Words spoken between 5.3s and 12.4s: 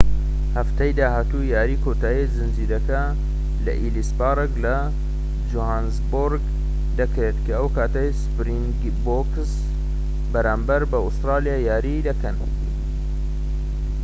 جۆهانسبۆرگ دەکرێت ئەو کاتەی سپرینگبۆکس بەرامبەر بە ئوسترالیا یاری دەکەن